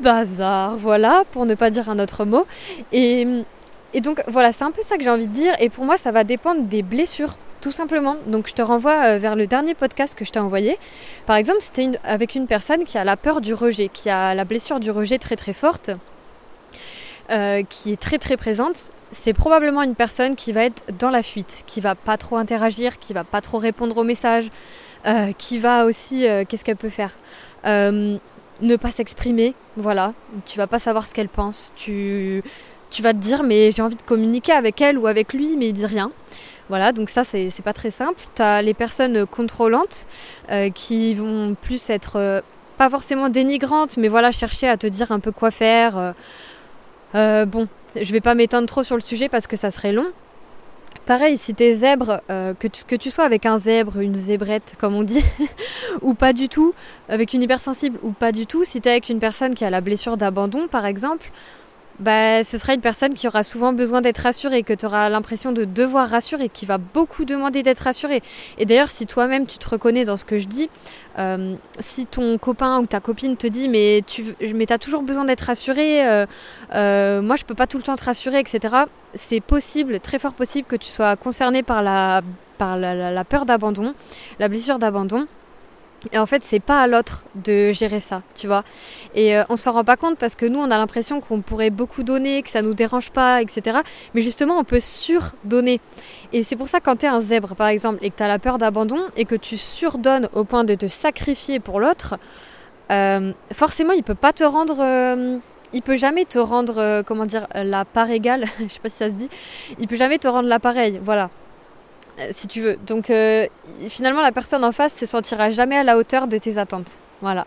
bazar. 0.00 0.76
Voilà, 0.76 1.22
pour 1.30 1.46
ne 1.46 1.54
pas 1.54 1.70
dire 1.70 1.88
un 1.88 1.98
autre 1.98 2.24
mot. 2.24 2.46
Et 2.92 4.00
donc 4.00 4.22
voilà, 4.26 4.52
c'est 4.52 4.64
un 4.64 4.70
peu 4.70 4.82
ça 4.82 4.96
que 4.96 5.04
j'ai 5.04 5.10
envie 5.10 5.26
de 5.26 5.34
dire. 5.34 5.54
Et 5.60 5.68
pour 5.68 5.84
moi, 5.84 5.96
ça 5.96 6.10
va 6.10 6.24
dépendre 6.24 6.62
des 6.62 6.82
blessures 6.82 7.36
tout 7.62 7.70
simplement. 7.70 8.16
Donc 8.26 8.48
je 8.48 8.52
te 8.52 8.60
renvoie 8.60 9.06
euh, 9.06 9.18
vers 9.18 9.36
le 9.36 9.46
dernier 9.46 9.74
podcast 9.74 10.14
que 10.14 10.26
je 10.26 10.32
t'ai 10.32 10.40
envoyé. 10.40 10.78
Par 11.24 11.36
exemple, 11.36 11.60
c'était 11.60 11.92
avec 12.04 12.34
une 12.34 12.46
personne 12.46 12.84
qui 12.84 12.98
a 12.98 13.04
la 13.04 13.16
peur 13.16 13.40
du 13.40 13.54
rejet, 13.54 13.88
qui 13.88 14.10
a 14.10 14.34
la 14.34 14.44
blessure 14.44 14.80
du 14.80 14.90
rejet 14.90 15.18
très 15.18 15.36
très 15.36 15.54
forte, 15.54 15.90
euh, 17.30 17.62
qui 17.62 17.92
est 17.92 18.00
très 18.00 18.18
très 18.18 18.36
présente. 18.36 18.90
C'est 19.12 19.32
probablement 19.32 19.82
une 19.82 19.94
personne 19.94 20.34
qui 20.34 20.52
va 20.52 20.64
être 20.64 20.82
dans 20.98 21.10
la 21.10 21.22
fuite, 21.22 21.62
qui 21.66 21.80
va 21.80 21.94
pas 21.94 22.16
trop 22.16 22.36
interagir, 22.36 22.98
qui 22.98 23.12
va 23.12 23.24
pas 23.24 23.40
trop 23.40 23.58
répondre 23.58 23.96
aux 23.96 24.04
messages, 24.04 24.50
qui 25.36 25.58
va 25.58 25.84
aussi, 25.84 26.26
qu'est-ce 26.48 26.64
qu'elle 26.64 26.76
peut 26.76 26.88
faire? 26.88 27.10
Ne 27.64 28.76
pas 28.80 28.90
s'exprimer, 28.90 29.52
voilà. 29.76 30.14
Tu 30.46 30.56
vas 30.56 30.66
pas 30.66 30.78
savoir 30.78 31.06
ce 31.06 31.12
qu'elle 31.12 31.28
pense. 31.28 31.72
Tu, 31.76 32.42
tu 32.88 33.02
vas 33.02 33.12
te 33.12 33.18
dire, 33.18 33.42
mais 33.42 33.70
j'ai 33.70 33.82
envie 33.82 33.96
de 33.96 34.02
communiquer 34.02 34.52
avec 34.52 34.80
elle 34.80 34.96
ou 34.96 35.06
avec 35.06 35.34
lui, 35.34 35.58
mais 35.58 35.68
il 35.68 35.72
dit 35.74 35.84
rien. 35.84 36.10
Voilà, 36.72 36.92
donc 36.92 37.10
ça, 37.10 37.22
c'est 37.22 37.52
pas 37.62 37.74
très 37.74 37.90
simple. 37.90 38.18
Tu 38.34 38.42
les 38.64 38.72
personnes 38.72 39.26
contrôlantes 39.26 40.06
qui 40.74 41.12
vont 41.12 41.54
plus 41.60 41.90
être 41.90 42.42
pas 42.78 42.88
forcément 42.88 43.28
dénigrantes, 43.28 43.98
mais 43.98 44.08
voilà, 44.08 44.32
chercher 44.32 44.68
à 44.68 44.78
te 44.78 44.86
dire 44.86 45.12
un 45.12 45.20
peu 45.20 45.32
quoi 45.32 45.50
faire. 45.50 46.14
bon, 47.12 47.68
je 47.94 48.10
vais 48.10 48.22
pas 48.22 48.34
m'étendre 48.34 48.66
trop 48.66 48.82
sur 48.82 48.96
le 48.96 49.02
sujet 49.02 49.28
parce 49.28 49.46
que 49.46 49.56
ça 49.56 49.70
serait 49.70 49.92
long. 49.92 50.06
Pareil, 51.06 51.36
si 51.36 51.52
t'es 51.52 51.74
zèbre, 51.74 52.20
euh, 52.30 52.54
que, 52.54 52.68
tu, 52.68 52.84
que 52.84 52.94
tu 52.94 53.10
sois 53.10 53.24
avec 53.24 53.44
un 53.44 53.58
zèbre, 53.58 53.98
une 53.98 54.14
zébrette 54.14 54.76
comme 54.78 54.94
on 54.94 55.02
dit, 55.02 55.24
ou 56.00 56.14
pas 56.14 56.32
du 56.32 56.48
tout, 56.48 56.74
avec 57.08 57.34
une 57.34 57.42
hypersensible 57.42 57.98
ou 58.02 58.12
pas 58.12 58.30
du 58.30 58.46
tout, 58.46 58.64
si 58.64 58.80
t'es 58.80 58.90
avec 58.90 59.08
une 59.08 59.18
personne 59.18 59.54
qui 59.54 59.64
a 59.64 59.70
la 59.70 59.80
blessure 59.80 60.16
d'abandon 60.16 60.68
par 60.68 60.86
exemple, 60.86 61.30
bah, 61.98 62.42
ce 62.44 62.58
sera 62.58 62.74
une 62.74 62.80
personne 62.80 63.14
qui 63.14 63.28
aura 63.28 63.42
souvent 63.42 63.72
besoin 63.72 64.00
d'être 64.00 64.18
rassurée, 64.18 64.62
que 64.62 64.72
tu 64.72 64.86
auras 64.86 65.08
l'impression 65.08 65.52
de 65.52 65.64
devoir 65.64 66.08
rassurer, 66.08 66.48
qui 66.48 66.66
va 66.66 66.78
beaucoup 66.78 67.24
demander 67.24 67.62
d'être 67.62 67.80
rassurée. 67.80 68.22
Et 68.58 68.64
d'ailleurs, 68.64 68.90
si 68.90 69.06
toi-même 69.06 69.46
tu 69.46 69.58
te 69.58 69.68
reconnais 69.68 70.04
dans 70.04 70.16
ce 70.16 70.24
que 70.24 70.38
je 70.38 70.46
dis, 70.46 70.70
euh, 71.18 71.54
si 71.80 72.06
ton 72.06 72.38
copain 72.38 72.80
ou 72.80 72.86
ta 72.86 73.00
copine 73.00 73.36
te 73.36 73.46
dit 73.46 73.68
mais 73.68 74.00
tu 74.06 74.24
mais 74.54 74.70
as 74.72 74.78
toujours 74.78 75.02
besoin 75.02 75.24
d'être 75.24 75.42
rassurée, 75.42 76.06
euh, 76.06 76.26
euh, 76.74 77.22
moi 77.22 77.36
je 77.36 77.44
peux 77.44 77.54
pas 77.54 77.66
tout 77.66 77.76
le 77.76 77.82
temps 77.82 77.96
te 77.96 78.04
rassurer, 78.04 78.40
etc. 78.40 78.74
C'est 79.14 79.40
possible, 79.40 80.00
très 80.00 80.18
fort 80.18 80.32
possible 80.32 80.66
que 80.66 80.76
tu 80.76 80.88
sois 80.88 81.16
concerné 81.16 81.62
par 81.62 81.82
la, 81.82 82.22
par 82.58 82.76
la 82.78 83.24
peur 83.24 83.44
d'abandon, 83.44 83.94
la 84.38 84.48
blessure 84.48 84.78
d'abandon. 84.78 85.26
Et 86.10 86.18
en 86.18 86.26
fait, 86.26 86.42
c'est 86.42 86.60
pas 86.60 86.80
à 86.80 86.86
l'autre 86.86 87.24
de 87.36 87.70
gérer 87.70 88.00
ça, 88.00 88.22
tu 88.34 88.46
vois. 88.46 88.64
Et 89.14 89.36
euh, 89.36 89.44
on 89.48 89.56
s'en 89.56 89.72
rend 89.72 89.84
pas 89.84 89.96
compte 89.96 90.18
parce 90.18 90.34
que 90.34 90.46
nous, 90.46 90.58
on 90.58 90.70
a 90.70 90.78
l'impression 90.78 91.20
qu'on 91.20 91.40
pourrait 91.40 91.70
beaucoup 91.70 92.02
donner, 92.02 92.42
que 92.42 92.48
ça 92.48 92.62
nous 92.62 92.74
dérange 92.74 93.10
pas, 93.10 93.40
etc. 93.40 93.78
Mais 94.14 94.20
justement, 94.20 94.58
on 94.58 94.64
peut 94.64 94.80
surdonner. 94.80 95.80
Et 96.32 96.42
c'est 96.42 96.56
pour 96.56 96.68
ça 96.68 96.80
quand 96.80 96.96
tu 96.96 97.06
es 97.06 97.08
un 97.08 97.20
zèbre, 97.20 97.54
par 97.54 97.68
exemple, 97.68 97.98
et 98.02 98.10
que 98.10 98.16
tu 98.16 98.22
as 98.22 98.28
la 98.28 98.38
peur 98.38 98.58
d'abandon 98.58 99.00
et 99.16 99.24
que 99.24 99.36
tu 99.36 99.56
surdonnes 99.56 100.28
au 100.34 100.44
point 100.44 100.64
de 100.64 100.74
te 100.74 100.88
sacrifier 100.88 101.60
pour 101.60 101.78
l'autre, 101.78 102.16
euh, 102.90 103.32
forcément, 103.52 103.92
il 103.92 104.02
peut 104.02 104.14
pas 104.14 104.32
te 104.32 104.44
rendre. 104.44 104.78
Euh, 104.80 105.38
il 105.74 105.80
peut 105.80 105.96
jamais 105.96 106.26
te 106.26 106.38
rendre, 106.38 107.02
comment 107.06 107.24
dire, 107.24 107.46
la 107.54 107.86
part 107.86 108.10
égale. 108.10 108.44
Je 108.58 108.68
sais 108.68 108.80
pas 108.80 108.90
si 108.90 108.96
ça 108.96 109.06
se 109.06 109.14
dit. 109.14 109.30
Il 109.78 109.88
peut 109.88 109.96
jamais 109.96 110.18
te 110.18 110.28
rendre 110.28 110.48
l'appareil. 110.48 111.00
Voilà. 111.02 111.30
Euh, 112.18 112.28
si 112.32 112.46
tu 112.46 112.60
veux. 112.60 112.76
Donc 112.86 113.10
euh, 113.10 113.46
finalement, 113.88 114.22
la 114.22 114.32
personne 114.32 114.64
en 114.64 114.72
face 114.72 114.94
se 114.94 115.06
sentira 115.06 115.50
jamais 115.50 115.76
à 115.76 115.82
la 115.82 115.96
hauteur 115.96 116.26
de 116.26 116.38
tes 116.38 116.58
attentes. 116.58 117.00
Voilà. 117.20 117.46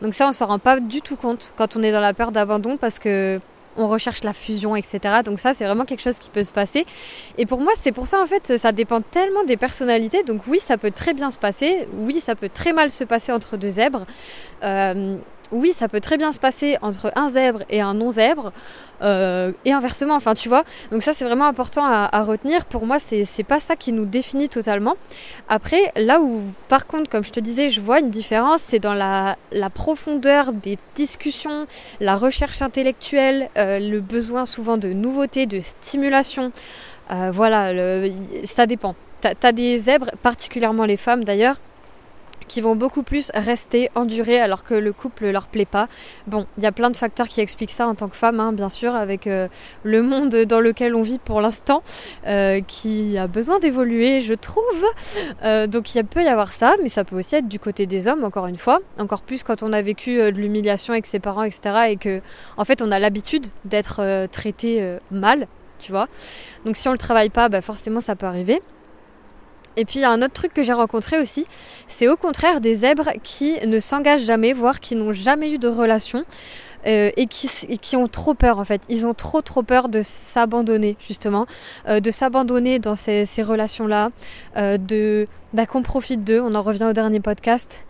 Donc 0.00 0.14
ça, 0.14 0.28
on 0.28 0.32
s'en 0.32 0.46
rend 0.46 0.58
pas 0.58 0.80
du 0.80 1.02
tout 1.02 1.16
compte 1.16 1.52
quand 1.56 1.76
on 1.76 1.82
est 1.82 1.92
dans 1.92 2.00
la 2.00 2.14
peur 2.14 2.32
d'abandon 2.32 2.76
parce 2.76 2.98
que 2.98 3.40
on 3.78 3.86
recherche 3.86 4.24
la 4.24 4.32
fusion, 4.32 4.74
etc. 4.74 4.98
Donc 5.24 5.38
ça, 5.38 5.54
c'est 5.54 5.64
vraiment 5.64 5.84
quelque 5.84 6.02
chose 6.02 6.18
qui 6.18 6.30
peut 6.30 6.42
se 6.42 6.52
passer. 6.52 6.84
Et 7.38 7.46
pour 7.46 7.60
moi, 7.60 7.72
c'est 7.76 7.92
pour 7.92 8.06
ça, 8.08 8.20
en 8.20 8.26
fait, 8.26 8.58
ça 8.58 8.72
dépend 8.72 9.00
tellement 9.00 9.44
des 9.44 9.56
personnalités. 9.56 10.24
Donc 10.24 10.42
oui, 10.48 10.58
ça 10.58 10.76
peut 10.76 10.90
très 10.90 11.14
bien 11.14 11.30
se 11.30 11.38
passer. 11.38 11.86
Oui, 11.94 12.20
ça 12.20 12.34
peut 12.34 12.50
très 12.52 12.72
mal 12.72 12.90
se 12.90 13.04
passer 13.04 13.30
entre 13.30 13.56
deux 13.56 13.70
zèbres. 13.70 14.04
Euh, 14.64 15.16
oui, 15.52 15.72
ça 15.72 15.88
peut 15.88 16.00
très 16.00 16.16
bien 16.16 16.32
se 16.32 16.38
passer 16.38 16.76
entre 16.82 17.12
un 17.16 17.30
zèbre 17.30 17.62
et 17.70 17.80
un 17.80 17.94
non-zèbre, 17.94 18.52
euh, 19.02 19.52
et 19.64 19.72
inversement, 19.72 20.14
enfin 20.14 20.34
tu 20.34 20.48
vois. 20.48 20.64
Donc 20.90 21.02
ça 21.02 21.12
c'est 21.12 21.24
vraiment 21.24 21.46
important 21.46 21.84
à, 21.84 22.22
retenir. 22.22 22.66
Pour 22.66 22.86
moi, 22.86 22.98
c'est 22.98 23.44
pas 23.44 23.60
ça 23.60 23.76
qui 23.76 23.92
nous 23.92 24.04
définit 24.04 24.48
totalement. 24.48 24.96
Après, 25.48 25.92
là 25.96 26.20
où 26.20 26.42
par 26.68 26.86
contre, 26.86 27.08
comme 27.08 27.24
je 27.24 27.30
te 27.30 27.40
disais, 27.40 27.70
je 27.70 27.80
vois 27.80 28.00
une 28.00 28.10
différence, 28.10 28.62
c'est 28.62 28.78
dans 28.78 28.94
la, 28.94 29.36
profondeur 29.74 30.52
des 30.52 30.78
discussions, 30.94 31.66
la 32.00 32.16
recherche 32.16 32.62
intellectuelle, 32.62 33.48
euh, 33.56 33.78
le 33.78 34.00
besoin 34.00 34.46
souvent 34.46 34.76
de 34.76 34.88
nouveautés, 34.88 35.46
de 35.46 35.60
stimulation. 35.60 36.52
Euh, 37.10 37.30
voilà, 37.32 37.72
ça 38.44 38.66
dépend. 38.66 38.94
T'as 39.20 39.34
as 39.42 39.52
des 39.52 39.78
zèbres, 39.78 40.10
particulièrement 40.22 40.84
les 40.84 40.96
femmes 40.96 41.24
d'ailleurs, 41.24 41.56
qui 42.48 42.60
vont 42.60 42.74
beaucoup 42.74 43.02
plus 43.02 43.30
rester, 43.34 43.90
endurer 43.94 44.40
alors 44.40 44.64
que 44.64 44.74
le 44.74 44.92
couple 44.92 45.28
leur 45.28 45.46
plaît 45.46 45.64
pas. 45.64 45.88
Bon, 46.26 46.46
il 46.56 46.64
y 46.64 46.66
a 46.66 46.72
plein 46.72 46.90
de 46.90 46.96
facteurs 46.96 47.28
qui 47.28 47.40
expliquent 47.40 47.70
ça 47.70 47.86
en 47.86 47.94
tant 47.94 48.08
que 48.08 48.16
femme, 48.16 48.40
hein, 48.40 48.52
bien 48.52 48.68
sûr, 48.68 48.94
avec 48.94 49.26
euh, 49.26 49.48
le 49.84 50.02
monde 50.02 50.34
dans 50.34 50.60
lequel 50.60 50.94
on 50.94 51.02
vit 51.02 51.18
pour 51.18 51.40
l'instant, 51.40 51.82
euh, 52.26 52.60
qui 52.60 53.16
a 53.18 53.26
besoin 53.26 53.58
d'évoluer, 53.58 54.20
je 54.20 54.34
trouve. 54.34 54.64
Euh, 55.44 55.66
donc 55.66 55.94
il 55.94 56.04
peut 56.04 56.22
y 56.22 56.28
avoir 56.28 56.52
ça, 56.52 56.74
mais 56.82 56.88
ça 56.88 57.04
peut 57.04 57.16
aussi 57.16 57.36
être 57.36 57.48
du 57.48 57.58
côté 57.58 57.86
des 57.86 58.08
hommes, 58.08 58.24
encore 58.24 58.46
une 58.46 58.56
fois, 58.56 58.80
encore 58.98 59.22
plus 59.22 59.42
quand 59.42 59.62
on 59.62 59.72
a 59.72 59.82
vécu 59.82 60.16
de 60.16 60.28
l'humiliation 60.28 60.92
avec 60.92 61.06
ses 61.06 61.20
parents, 61.20 61.42
etc. 61.42 61.90
Et 61.90 61.96
que, 61.96 62.20
en 62.56 62.64
fait, 62.64 62.82
on 62.82 62.90
a 62.90 62.98
l'habitude 62.98 63.46
d'être 63.64 64.26
traité 64.28 64.96
mal, 65.10 65.46
tu 65.78 65.92
vois. 65.92 66.08
Donc 66.64 66.76
si 66.76 66.88
on 66.88 66.92
le 66.92 66.98
travaille 66.98 67.30
pas, 67.30 67.48
bah, 67.48 67.60
forcément 67.60 68.00
ça 68.00 68.16
peut 68.16 68.26
arriver. 68.26 68.62
Et 69.78 69.84
puis 69.84 70.00
il 70.00 70.02
y 70.02 70.04
a 70.04 70.10
un 70.10 70.22
autre 70.22 70.34
truc 70.34 70.52
que 70.52 70.62
j'ai 70.64 70.72
rencontré 70.72 71.18
aussi, 71.20 71.46
c'est 71.86 72.08
au 72.08 72.16
contraire 72.16 72.60
des 72.60 72.74
zèbres 72.74 73.10
qui 73.22 73.54
ne 73.66 73.78
s'engagent 73.78 74.24
jamais, 74.24 74.52
voire 74.52 74.80
qui 74.80 74.96
n'ont 74.96 75.12
jamais 75.12 75.50
eu 75.50 75.58
de 75.58 75.68
relation. 75.68 76.24
Euh, 76.86 77.10
et, 77.16 77.26
qui, 77.26 77.96
ont 77.96 78.06
trop 78.06 78.34
peur 78.34 78.60
en 78.60 78.64
fait. 78.64 78.80
Ils 78.88 79.04
ont 79.04 79.12
trop 79.12 79.42
trop 79.42 79.64
peur 79.64 79.88
de 79.88 80.02
s'abandonner 80.04 80.96
justement, 81.00 81.46
euh, 81.88 81.98
de 81.98 82.12
s'abandonner 82.12 82.78
dans 82.78 82.94
ces, 82.94 83.26
ces 83.26 83.42
relations-là, 83.42 84.10
euh, 84.56 84.78
de 84.78 85.26
bah, 85.52 85.66
qu'on 85.66 85.82
profite 85.82 86.22
d'eux. 86.22 86.40
On 86.40 86.54
en 86.54 86.62
revient 86.62 86.84
au 86.84 86.92
dernier 86.92 87.18
podcast 87.18 87.84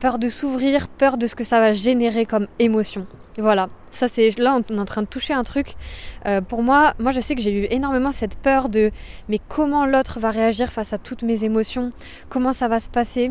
peur 0.00 0.18
de 0.18 0.28
s'ouvrir, 0.28 0.88
peur 0.88 1.16
de 1.16 1.26
ce 1.26 1.34
que 1.34 1.44
ça 1.44 1.60
va 1.60 1.72
générer 1.72 2.26
comme 2.26 2.46
émotion. 2.58 3.06
Voilà, 3.38 3.68
ça 3.90 4.08
c'est 4.08 4.36
là 4.38 4.58
on 4.68 4.74
est 4.74 4.78
en 4.78 4.84
train 4.84 5.02
de 5.02 5.06
toucher 5.06 5.34
un 5.34 5.44
truc. 5.44 5.74
Euh, 6.26 6.40
pour 6.40 6.62
moi, 6.62 6.94
moi 6.98 7.12
je 7.12 7.20
sais 7.20 7.34
que 7.34 7.42
j'ai 7.42 7.52
eu 7.52 7.66
énormément 7.70 8.10
cette 8.10 8.36
peur 8.36 8.68
de 8.68 8.90
mais 9.28 9.38
comment 9.48 9.86
l'autre 9.86 10.18
va 10.18 10.30
réagir 10.30 10.72
face 10.72 10.92
à 10.92 10.98
toutes 10.98 11.22
mes 11.22 11.44
émotions, 11.44 11.90
comment 12.28 12.52
ça 12.52 12.66
va 12.66 12.80
se 12.80 12.88
passer? 12.88 13.30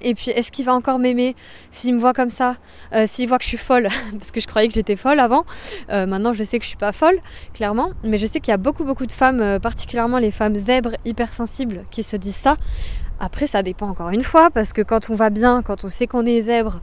Et 0.00 0.14
puis, 0.14 0.30
est-ce 0.30 0.50
qu'il 0.50 0.64
va 0.64 0.72
encore 0.72 0.98
m'aimer? 0.98 1.36
S'il 1.70 1.94
me 1.94 2.00
voit 2.00 2.14
comme 2.14 2.30
ça 2.30 2.56
euh, 2.94 3.04
S'il 3.06 3.28
voit 3.28 3.36
que 3.36 3.44
je 3.44 3.48
suis 3.50 3.58
folle 3.58 3.88
Parce 4.18 4.30
que 4.30 4.40
je 4.40 4.46
croyais 4.46 4.66
que 4.66 4.72
j'étais 4.72 4.96
folle 4.96 5.20
avant. 5.20 5.44
Euh, 5.90 6.06
maintenant, 6.06 6.32
je 6.32 6.44
sais 6.44 6.58
que 6.58 6.64
je 6.64 6.68
suis 6.70 6.78
pas 6.78 6.92
folle, 6.92 7.18
clairement. 7.52 7.90
Mais 8.02 8.16
je 8.16 8.26
sais 8.26 8.40
qu'il 8.40 8.52
y 8.52 8.54
a 8.54 8.56
beaucoup, 8.56 8.84
beaucoup 8.84 9.04
de 9.04 9.12
femmes, 9.12 9.60
particulièrement 9.60 10.16
les 10.16 10.30
femmes 10.30 10.56
zèbres 10.56 10.92
hypersensibles, 11.04 11.84
qui 11.90 12.02
se 12.02 12.16
disent 12.16 12.36
ça. 12.36 12.56
Après, 13.24 13.46
ça 13.46 13.62
dépend 13.62 13.88
encore 13.88 14.10
une 14.10 14.24
fois, 14.24 14.50
parce 14.50 14.72
que 14.72 14.82
quand 14.82 15.08
on 15.08 15.14
va 15.14 15.30
bien, 15.30 15.62
quand 15.62 15.84
on 15.84 15.88
sait 15.88 16.08
qu'on 16.08 16.26
est 16.26 16.40
zèbre, 16.40 16.80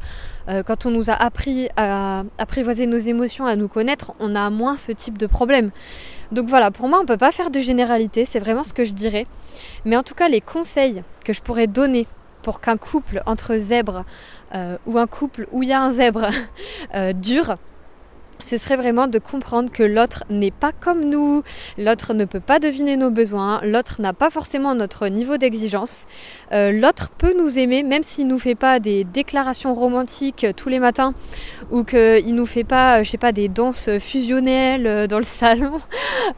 euh, 0.47 0.63
quand 0.63 0.85
on 0.85 0.89
nous 0.89 1.09
a 1.09 1.13
appris 1.13 1.67
à 1.75 2.23
apprivoiser 2.37 2.87
nos 2.87 2.97
émotions, 2.97 3.45
à 3.45 3.57
nous 3.57 3.67
connaître, 3.67 4.13
on 4.21 4.35
a 4.35 4.49
moins 4.49 4.77
ce 4.77 4.93
type 4.93 5.17
de 5.17 5.27
problème. 5.27 5.71
Donc 6.31 6.47
voilà, 6.47 6.71
pour 6.71 6.87
moi, 6.87 6.99
on 6.99 7.01
ne 7.01 7.07
peut 7.07 7.17
pas 7.17 7.33
faire 7.33 7.51
de 7.51 7.59
généralité, 7.59 8.23
c'est 8.23 8.39
vraiment 8.39 8.63
ce 8.63 8.73
que 8.73 8.85
je 8.85 8.93
dirais. 8.93 9.27
Mais 9.83 9.97
en 9.97 10.03
tout 10.03 10.15
cas, 10.15 10.29
les 10.29 10.39
conseils 10.39 11.03
que 11.25 11.33
je 11.33 11.41
pourrais 11.41 11.67
donner 11.67 12.07
pour 12.41 12.61
qu'un 12.61 12.77
couple 12.77 13.21
entre 13.25 13.57
zèbres 13.57 14.05
euh, 14.55 14.77
ou 14.85 14.97
un 14.97 15.07
couple 15.07 15.45
où 15.51 15.61
il 15.61 15.67
y 15.67 15.73
a 15.73 15.81
un 15.81 15.91
zèbre 15.91 16.29
euh, 16.95 17.11
dure, 17.11 17.57
ce 18.41 18.57
serait 18.57 18.77
vraiment 18.77 19.07
de 19.07 19.19
comprendre 19.19 19.69
que 19.71 19.83
l'autre 19.83 20.23
n'est 20.29 20.51
pas 20.51 20.71
comme 20.71 21.09
nous, 21.09 21.43
l'autre 21.77 22.13
ne 22.13 22.25
peut 22.25 22.39
pas 22.39 22.59
deviner 22.59 22.95
nos 22.95 23.09
besoins, 23.11 23.59
l'autre 23.63 24.01
n'a 24.01 24.13
pas 24.13 24.29
forcément 24.29 24.75
notre 24.75 25.07
niveau 25.07 25.37
d'exigence, 25.37 26.05
euh, 26.53 26.71
l'autre 26.71 27.09
peut 27.09 27.33
nous 27.37 27.59
aimer 27.59 27.83
même 27.83 28.03
s'il 28.03 28.27
nous 28.27 28.39
fait 28.39 28.55
pas 28.55 28.79
des 28.79 29.03
déclarations 29.03 29.73
romantiques 29.73 30.47
tous 30.55 30.69
les 30.69 30.79
matins 30.79 31.13
ou 31.69 31.83
qu'il 31.83 32.33
nous 32.33 32.45
fait 32.45 32.63
pas, 32.63 32.99
euh, 32.99 33.03
je 33.03 33.09
sais 33.09 33.17
pas, 33.17 33.31
des 33.31 33.49
danses 33.49 33.89
fusionnelles 33.99 34.87
euh, 34.87 35.07
dans 35.07 35.17
le 35.17 35.23
salon, 35.23 35.81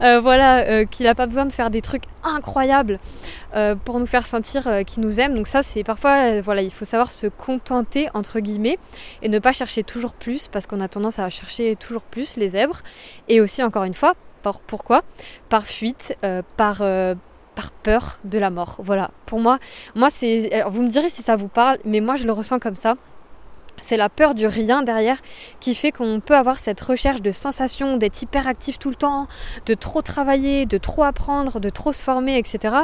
voilà, 0.00 0.84
qu'il 0.86 1.06
n'a 1.06 1.14
pas 1.14 1.26
besoin 1.26 1.46
de 1.46 1.52
faire 1.52 1.70
des 1.70 1.80
trucs 1.80 2.04
incroyables 2.24 2.98
pour 3.84 3.98
nous 3.98 4.06
faire 4.06 4.26
sentir 4.26 4.68
qu'il 4.86 5.02
nous 5.02 5.20
aime. 5.20 5.34
Donc 5.34 5.46
ça, 5.46 5.62
c'est 5.62 5.82
parfois, 5.82 6.40
voilà, 6.40 6.62
il 6.62 6.70
faut 6.70 6.84
savoir 6.84 7.10
se 7.10 7.26
contenter 7.26 8.08
entre 8.14 8.40
guillemets 8.40 8.78
et 9.22 9.28
ne 9.28 9.38
pas 9.38 9.52
chercher 9.52 9.82
toujours 9.82 10.12
plus 10.12 10.48
parce 10.48 10.66
qu'on 10.66 10.80
a 10.80 10.88
tendance 10.88 11.18
à 11.18 11.28
chercher 11.30 11.76
toujours 11.76 11.91
plus 12.00 12.36
les 12.36 12.48
zèbres. 12.48 12.80
Et 13.28 13.40
aussi, 13.40 13.62
encore 13.62 13.84
une 13.84 13.94
fois, 13.94 14.14
pourquoi? 14.66 15.02
Par 15.48 15.66
fuite, 15.66 16.16
euh, 16.24 16.42
par, 16.56 16.78
euh, 16.80 17.14
par 17.54 17.70
peur 17.70 18.18
de 18.24 18.38
la 18.38 18.50
mort. 18.50 18.76
Voilà. 18.78 19.10
Pour 19.26 19.40
moi, 19.40 19.58
moi 19.94 20.10
c'est. 20.10 20.64
Vous 20.68 20.82
me 20.82 20.88
direz 20.88 21.10
si 21.10 21.22
ça 21.22 21.36
vous 21.36 21.48
parle, 21.48 21.78
mais 21.84 22.00
moi 22.00 22.16
je 22.16 22.26
le 22.26 22.32
ressens 22.32 22.58
comme 22.58 22.76
ça. 22.76 22.96
C'est 23.80 23.96
la 23.96 24.08
peur 24.08 24.34
du 24.34 24.46
rien 24.46 24.82
derrière 24.82 25.16
qui 25.58 25.74
fait 25.74 25.90
qu'on 25.90 26.20
peut 26.20 26.36
avoir 26.36 26.58
cette 26.58 26.80
recherche 26.80 27.22
de 27.22 27.32
sensation, 27.32 27.96
d'être 27.96 28.22
hyperactif 28.22 28.78
tout 28.78 28.90
le 28.90 28.96
temps, 28.96 29.26
de 29.66 29.74
trop 29.74 30.02
travailler, 30.02 30.66
de 30.66 30.78
trop 30.78 31.02
apprendre, 31.02 31.58
de 31.58 31.70
trop 31.70 31.92
se 31.92 32.02
former, 32.02 32.38
etc. 32.38 32.76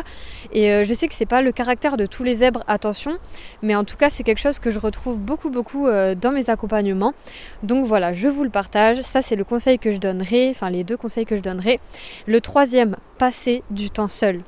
Et 0.52 0.72
euh, 0.72 0.84
je 0.84 0.94
sais 0.94 1.06
que 1.06 1.14
c'est 1.14 1.26
pas 1.26 1.42
le 1.42 1.52
caractère 1.52 1.96
de 1.96 2.06
tous 2.06 2.24
les 2.24 2.36
zèbres, 2.36 2.64
attention, 2.66 3.18
mais 3.62 3.76
en 3.76 3.84
tout 3.84 3.96
cas 3.96 4.10
c'est 4.10 4.24
quelque 4.24 4.40
chose 4.40 4.58
que 4.58 4.70
je 4.70 4.78
retrouve 4.78 5.18
beaucoup 5.18 5.50
beaucoup 5.50 5.86
euh, 5.86 6.14
dans 6.14 6.32
mes 6.32 6.50
accompagnements. 6.50 7.14
Donc 7.62 7.84
voilà, 7.84 8.12
je 8.12 8.28
vous 8.28 8.44
le 8.44 8.50
partage. 8.50 9.02
Ça 9.02 9.22
c'est 9.22 9.36
le 9.36 9.44
conseil 9.44 9.78
que 9.78 9.92
je 9.92 9.98
donnerai, 9.98 10.50
enfin 10.50 10.70
les 10.70 10.84
deux 10.84 10.96
conseils 10.96 11.26
que 11.26 11.36
je 11.36 11.42
donnerai. 11.42 11.80
Le 12.26 12.40
troisième, 12.40 12.96
passer 13.18 13.62
du 13.70 13.90
temps 13.90 14.08
seul 14.08 14.42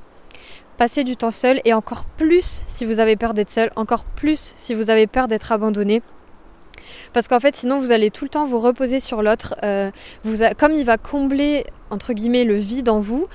passer 0.80 1.04
du 1.04 1.14
temps 1.14 1.30
seul 1.30 1.60
et 1.66 1.74
encore 1.74 2.06
plus 2.06 2.62
si 2.66 2.86
vous 2.86 3.00
avez 3.00 3.14
peur 3.14 3.34
d'être 3.34 3.50
seul, 3.50 3.70
encore 3.76 4.04
plus 4.04 4.54
si 4.56 4.72
vous 4.72 4.88
avez 4.88 5.06
peur 5.06 5.28
d'être 5.28 5.52
abandonné. 5.52 6.00
Parce 7.12 7.28
qu'en 7.28 7.40
fait, 7.40 7.56
sinon, 7.56 7.78
vous 7.78 7.92
allez 7.92 8.10
tout 8.10 8.24
le 8.24 8.30
temps 8.30 8.44
vous 8.44 8.60
reposer 8.60 9.00
sur 9.00 9.22
l'autre. 9.22 9.54
Euh, 9.62 9.90
comme 10.58 10.74
il 10.74 10.84
va 10.84 10.98
combler, 10.98 11.66
entre 11.90 12.12
guillemets, 12.12 12.44
le 12.44 12.56
vide 12.56 12.88
en 12.88 13.00
vous, 13.00 13.26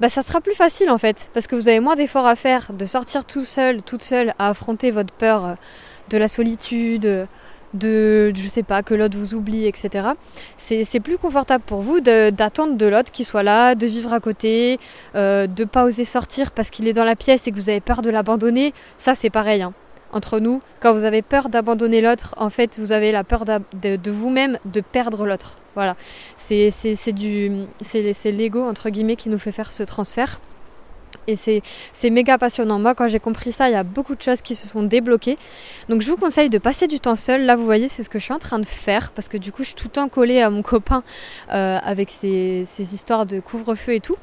bah, 0.00 0.08
ça 0.08 0.22
sera 0.22 0.40
plus 0.40 0.54
facile 0.54 0.90
en 0.90 0.98
fait. 0.98 1.30
Parce 1.34 1.46
que 1.46 1.56
vous 1.56 1.68
avez 1.68 1.80
moins 1.80 1.96
d'efforts 1.96 2.26
à 2.26 2.36
faire 2.36 2.72
de 2.72 2.84
sortir 2.84 3.24
tout 3.24 3.44
seul, 3.44 3.82
toute 3.82 4.04
seule, 4.04 4.34
à 4.38 4.50
affronter 4.50 4.90
votre 4.90 5.12
peur 5.12 5.44
euh, 5.44 5.54
de 6.10 6.18
la 6.18 6.28
solitude, 6.28 7.26
de, 7.74 8.32
je 8.34 8.48
sais 8.48 8.62
pas, 8.62 8.82
que 8.82 8.94
l'autre 8.94 9.18
vous 9.18 9.34
oublie, 9.34 9.66
etc. 9.66 10.08
C'est 10.56 11.00
plus 11.00 11.18
confortable 11.18 11.64
pour 11.66 11.80
vous 11.80 12.00
d'attendre 12.00 12.76
de, 12.76 12.86
l'autre 12.86 13.12
qui 13.12 13.24
soit 13.24 13.42
là, 13.42 13.74
de 13.74 13.86
vivre 13.86 14.12
à 14.12 14.20
côté, 14.20 14.78
euh, 15.14 15.46
de 15.46 15.64
pas 15.64 15.84
oser 15.84 16.04
sortir 16.04 16.50
parce 16.52 16.70
qu'il 16.70 16.88
est 16.88 16.92
dans 16.92 17.04
la 17.04 17.16
pièce 17.16 17.46
et 17.46 17.50
que 17.50 17.56
vous 17.56 17.70
avez 17.70 17.80
peur 17.80 18.02
de 18.02 18.10
l'abandonner. 18.10 18.72
Ça, 18.96 19.14
c'est 19.14 19.30
pareil. 19.30 19.62
Hein. 19.62 19.72
Entre 20.12 20.40
nous, 20.40 20.62
quand 20.80 20.92
vous 20.92 21.04
avez 21.04 21.22
peur 21.22 21.48
d'abandonner 21.48 22.00
l'autre, 22.00 22.34
en 22.38 22.50
fait, 22.50 22.78
vous 22.78 22.92
avez 22.92 23.12
la 23.12 23.24
peur 23.24 23.44
de, 23.44 24.10
vous-même 24.10 24.58
de 24.64 24.80
perdre 24.80 25.26
l'autre. 25.26 25.58
Voilà. 25.74 25.96
C'est 26.36 26.72
l'ego, 28.24 28.64
entre 28.64 28.90
guillemets, 28.90 29.16
qui 29.16 29.28
nous 29.28 29.38
fait 29.38 29.52
faire 29.52 29.70
ce 29.70 29.82
transfert. 29.82 30.40
Et 31.28 31.36
c'est 31.36 32.10
méga 32.10 32.38
passionnant. 32.38 32.78
Moi, 32.78 32.94
quand 32.94 33.06
j'ai 33.06 33.20
compris 33.20 33.52
ça, 33.52 33.68
il 33.68 33.72
y 33.72 33.76
a 33.76 33.82
beaucoup 33.82 34.14
de 34.14 34.22
choses 34.22 34.40
qui 34.40 34.54
se 34.54 34.66
sont 34.66 34.82
débloquées. 34.82 35.36
Donc, 35.90 36.00
je 36.00 36.10
vous 36.10 36.16
conseille 36.16 36.48
de 36.48 36.56
passer 36.56 36.86
du 36.86 37.00
temps 37.00 37.16
seul. 37.16 37.44
Là, 37.44 37.54
vous 37.54 37.66
voyez, 37.66 37.88
c'est 37.88 38.02
ce 38.02 38.08
que 38.08 38.18
je 38.18 38.24
suis 38.24 38.32
en 38.32 38.38
train 38.38 38.58
de 38.58 38.66
faire 38.66 39.12
parce 39.12 39.28
que 39.28 39.36
du 39.36 39.52
coup, 39.52 39.62
je 39.62 39.68
suis 39.68 39.74
tout 39.74 39.88
le 39.88 39.92
temps 39.92 40.08
collée 40.08 40.40
à 40.40 40.48
mon 40.48 40.62
copain 40.62 41.02
euh, 41.52 41.78
avec 41.84 42.08
ces, 42.08 42.66
histoires 42.78 43.26
de 43.26 43.40
couvre-feu 43.40 43.92
et 43.92 44.00
tout. 44.00 44.16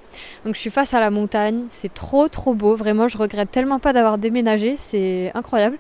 Donc, 0.46 0.56
je 0.56 0.60
suis 0.60 0.72
face 0.72 0.96
à 0.96 1.00
la 1.00 1.12
montagne. 1.12 1.66
C'est 1.70 1.94
trop, 1.94 2.28
trop 2.28 2.56
beau. 2.56 2.76
Vraiment, 2.76 3.08
je 3.08 3.20
regrette 3.20 3.52
tellement 3.52 3.78
pas 3.78 3.94
d'avoir 3.94 4.18
déménagé. 4.18 4.76
C'est 4.80 5.32
incroyable. 5.36 5.78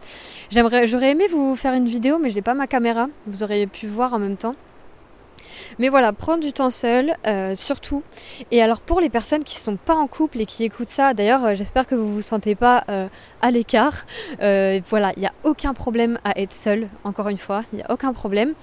J'aimerais, 0.51 0.85
j'aurais 0.85 1.09
aimé 1.09 1.25
vous 1.27 1.55
faire 1.55 1.73
une 1.73 1.87
vidéo, 1.87 2.19
mais 2.21 2.29
je 2.29 2.35
n'ai 2.35 2.43
pas 2.43 2.53
ma 2.53 2.67
caméra. 2.67 3.07
Vous 3.25 3.41
auriez 3.41 3.65
pu 3.65 3.87
voir 3.87 4.13
en 4.13 4.19
même 4.19 4.37
temps. 4.37 4.55
Mais 5.79 5.89
voilà, 5.89 6.13
prendre 6.13 6.41
du 6.41 6.53
temps 6.53 6.69
seul, 6.69 7.15
euh, 7.27 7.55
surtout. 7.55 8.03
Et 8.51 8.61
alors 8.61 8.81
pour 8.81 8.99
les 8.99 9.09
personnes 9.09 9.43
qui 9.43 9.57
ne 9.57 9.63
sont 9.63 9.75
pas 9.77 9.95
en 9.95 10.07
couple 10.07 10.41
et 10.41 10.45
qui 10.45 10.63
écoutent 10.63 10.89
ça, 10.89 11.13
d'ailleurs 11.13 11.43
euh, 11.45 11.55
j'espère 11.55 11.87
que 11.87 11.95
vous 11.95 12.05
ne 12.05 12.13
vous 12.13 12.21
sentez 12.21 12.55
pas 12.55 12.83
euh, 12.89 13.07
à 13.41 13.51
l'écart. 13.51 14.05
voilà, 14.39 15.11
il 15.15 15.19
n'y 15.19 15.27
a 15.27 15.33
aucun 15.43 15.73
problème 15.73 16.19
à 16.23 16.39
être 16.39 16.53
seul, 16.53 16.87
encore 17.03 17.29
une 17.29 17.37
fois, 17.37 17.63
il 17.73 17.77
n'y 17.77 17.83
a 17.83 17.91
aucun 17.91 18.13
problème. 18.13 18.53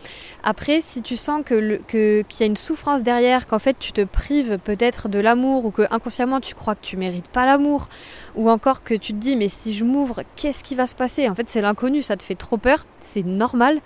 Après, 0.43 0.81
si 0.81 1.03
tu 1.03 1.17
sens 1.17 1.43
que 1.45 1.81
qu'il 1.89 2.41
y 2.41 2.43
a 2.43 2.47
une 2.47 2.57
souffrance 2.57 3.03
derrière, 3.03 3.47
qu'en 3.47 3.59
fait 3.59 3.77
tu 3.79 3.93
te 3.93 4.03
prives 4.03 4.59
peut-être 4.59 5.09
de 5.09 5.19
l'amour 5.19 5.65
ou 5.65 5.71
que 5.71 5.83
inconsciemment 5.91 6.41
tu 6.41 6.55
crois 6.55 6.75
que 6.75 6.85
tu 6.85 6.97
mérites 6.97 7.29
pas 7.29 7.47
l'amour, 7.47 7.89
ou 8.35 8.51
encore 8.51 8.83
que 8.83 8.95
tu 8.95 9.13
te 9.13 9.19
dis 9.19 9.37
mais 9.37 9.49
si 9.49 9.73
je 9.75 9.85
m'ouvre, 9.85 10.23
qu'est-ce 10.37 10.65
qui 10.65 10.75
va 10.75 10.87
se 10.87 10.95
passer? 10.95 11.29
En 11.29 11.35
fait 11.35 11.49
c'est 11.49 11.61
l'inconnu, 11.61 12.03
ça 12.03 12.17
te 12.17 12.23
fait 12.23 12.35
trop 12.35 12.57
peur, 12.57 12.87
c'est 13.01 13.25
normal. 13.25 13.81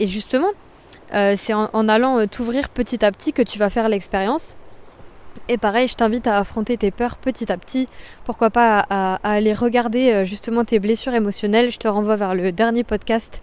Et 0.00 0.06
justement, 0.06 0.48
euh, 1.12 1.34
c'est 1.36 1.52
en, 1.52 1.88
allant 1.88 2.18
euh, 2.18 2.26
t'ouvrir 2.26 2.68
petit 2.68 3.04
à 3.04 3.12
petit 3.12 3.32
que 3.32 3.42
tu 3.42 3.58
vas 3.58 3.70
faire 3.70 3.88
l'expérience. 3.88 4.56
Et 5.48 5.58
pareil, 5.58 5.88
je 5.88 5.94
t'invite 5.94 6.26
à 6.26 6.38
affronter 6.38 6.76
tes 6.76 6.90
peurs 6.90 7.18
petit 7.18 7.52
à 7.52 7.58
petit. 7.58 7.88
Pourquoi 8.24 8.50
pas 8.50 8.86
à, 8.88 9.18
aller 9.22 9.52
regarder 9.52 10.10
euh, 10.10 10.24
justement 10.24 10.64
tes 10.64 10.78
blessures 10.78 11.12
émotionnelles. 11.12 11.70
Je 11.70 11.78
te 11.78 11.88
renvoie 11.88 12.16
vers 12.16 12.34
le 12.34 12.50
dernier 12.52 12.84
podcast 12.84 13.42